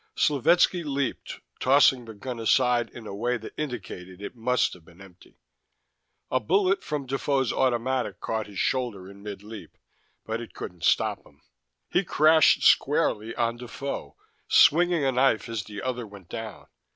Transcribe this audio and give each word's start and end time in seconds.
Slovetski 0.15 0.83
leaped, 0.83 1.41
tossing 1.59 2.05
the 2.05 2.15
gun 2.15 2.39
aside 2.39 2.89
in 2.89 3.05
a 3.05 3.13
way 3.13 3.37
that 3.37 3.53
indicated 3.55 4.19
it 4.19 4.35
must 4.35 4.73
have 4.73 4.83
been 4.83 4.99
empty. 4.99 5.37
A 6.31 6.39
bullet 6.39 6.81
from 6.83 7.05
Defoe's 7.05 7.53
automatic 7.53 8.19
caught 8.19 8.47
his 8.47 8.57
shoulder 8.57 9.07
in 9.07 9.21
mid 9.21 9.43
leap, 9.43 9.77
but 10.25 10.41
it 10.41 10.55
couldn't 10.55 10.83
stop 10.85 11.23
him. 11.23 11.43
He 11.87 12.03
crashed 12.03 12.63
squarely 12.63 13.35
on 13.35 13.57
Defoe, 13.57 14.15
swinging 14.47 15.05
a 15.05 15.11
knife 15.11 15.47
as 15.47 15.65
the 15.65 15.83
other 15.83 16.07
went 16.07 16.29
down. 16.29 16.65